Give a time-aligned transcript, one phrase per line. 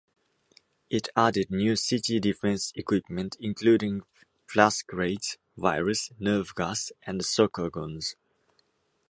[0.89, 4.01] It added new Citi-Defence equipment including
[4.47, 8.15] plascrete virus, nerve gas, and sucker guns.